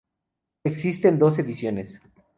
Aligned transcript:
Existen 0.63 1.19
dos 1.19 1.37
ediciones. 1.37 2.01